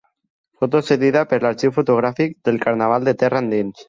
Foto 0.61 0.79
cedida 0.87 1.21
per 1.33 1.37
l'arxiu 1.43 1.75
fotogràfic 1.75 2.33
del 2.49 2.57
Carnaval 2.65 3.07
de 3.11 3.15
Terra 3.25 3.43
Endins. 3.47 3.77